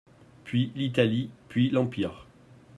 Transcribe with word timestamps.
Puis 0.45 0.71
l'Italie, 0.75 1.29
puis 1.47 1.69
l'Empire. 1.69 2.25